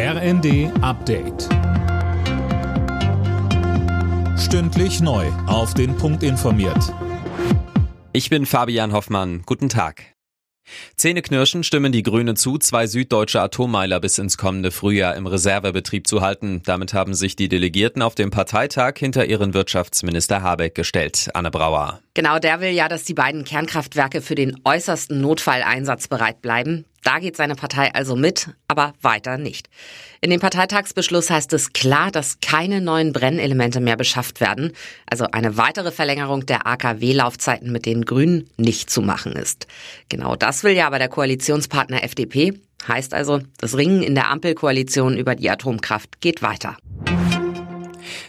[0.00, 1.48] RND Update.
[4.38, 5.26] Stündlich neu.
[5.48, 6.94] Auf den Punkt informiert.
[8.12, 9.42] Ich bin Fabian Hoffmann.
[9.44, 10.14] Guten Tag.
[10.94, 16.20] Zähneknirschen stimmen die Grünen zu, zwei süddeutsche Atommeiler bis ins kommende Frühjahr im Reservebetrieb zu
[16.20, 16.62] halten.
[16.64, 21.28] Damit haben sich die Delegierten auf dem Parteitag hinter ihren Wirtschaftsminister Habeck gestellt.
[21.34, 21.98] Anne Brauer.
[22.14, 26.84] Genau, der will ja, dass die beiden Kernkraftwerke für den äußersten Notfalleinsatz bereit bleiben.
[27.08, 29.70] Da geht seine Partei also mit, aber weiter nicht.
[30.20, 34.72] In dem Parteitagsbeschluss heißt es klar, dass keine neuen Brennelemente mehr beschafft werden.
[35.06, 39.66] Also eine weitere Verlängerung der AKW-Laufzeiten mit den Grünen nicht zu machen ist.
[40.10, 42.60] Genau das will ja aber der Koalitionspartner FDP.
[42.86, 46.76] Heißt also, das Ringen in der Ampelkoalition über die Atomkraft geht weiter.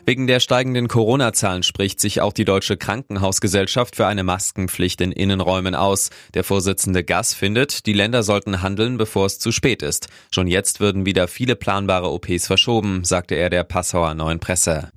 [0.09, 5.75] Wegen der steigenden Corona-Zahlen spricht sich auch die Deutsche Krankenhausgesellschaft für eine Maskenpflicht in Innenräumen
[5.75, 6.09] aus.
[6.33, 10.07] Der Vorsitzende Gass findet, die Länder sollten handeln, bevor es zu spät ist.
[10.31, 14.89] Schon jetzt würden wieder viele planbare OPs verschoben, sagte er der Passauer Neuen Presse.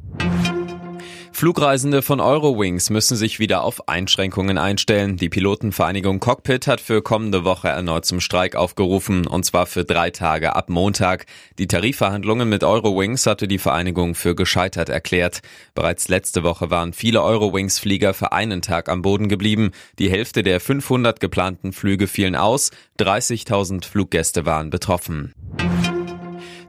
[1.43, 5.17] Flugreisende von Eurowings müssen sich wieder auf Einschränkungen einstellen.
[5.17, 10.11] Die Pilotenvereinigung Cockpit hat für kommende Woche erneut zum Streik aufgerufen, und zwar für drei
[10.11, 11.27] Tage ab Montag.
[11.59, 15.41] Die Tarifverhandlungen mit Eurowings hatte die Vereinigung für gescheitert erklärt.
[15.75, 19.73] Bereits letzte Woche waren viele Eurowings-Flieger für einen Tag am Boden geblieben.
[19.99, 22.71] Die Hälfte der 500 geplanten Flüge fielen aus.
[23.01, 25.35] 30.000 Fluggäste waren betroffen.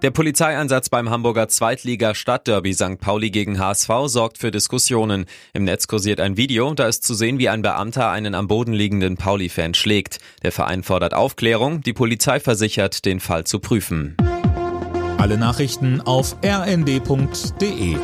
[0.03, 2.99] Der Polizeieinsatz beim Hamburger Zweitliga Stadtderby St.
[2.99, 5.27] Pauli gegen HSV sorgt für Diskussionen.
[5.53, 8.73] Im Netz kursiert ein Video, da ist zu sehen, wie ein Beamter einen am Boden
[8.73, 10.19] liegenden Pauli-Fan schlägt.
[10.41, 14.17] Der Verein fordert Aufklärung, die Polizei versichert, den Fall zu prüfen.
[15.19, 17.95] Alle Nachrichten auf rnd.de